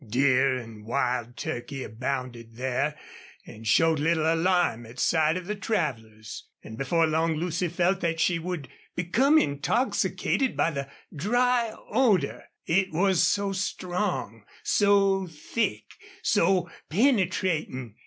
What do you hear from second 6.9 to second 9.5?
long Lucy felt that she would become